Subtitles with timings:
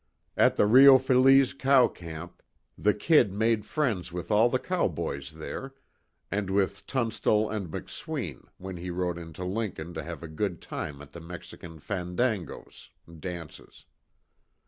[0.35, 2.41] At the Rio Feliz cow camp,
[2.75, 5.75] the "Kid" made friends with all the cowboys there,
[6.31, 11.03] and with Tunstall and McSween, when he rode into Lincoln to have a good time
[11.03, 13.85] at the Mexican "fandangos" (dances.)